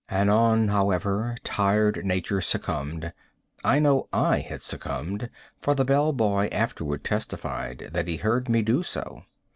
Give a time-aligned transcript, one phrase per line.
[0.09, 3.13] Anon, however, tired nature succumbed.
[3.63, 8.63] I know I had succumbed, for the bell boy afterward testified that he heard me
[8.63, 9.25] do so.